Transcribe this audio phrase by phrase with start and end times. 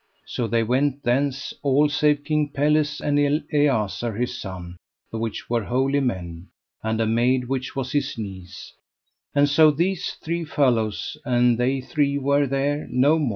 [0.25, 4.77] So they went thence, all save King Pelles and Eliazar, his son,
[5.11, 6.47] the which were holy men,
[6.81, 8.73] and a maid which was his niece;
[9.35, 13.29] and so these three fellows and they three were there, no mo.